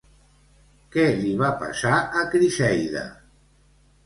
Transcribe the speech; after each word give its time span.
Què 0.95 1.03
li 1.19 1.33
va 1.41 1.51
passar 1.59 1.93
a 2.23 2.25
Criseida? 2.33 3.05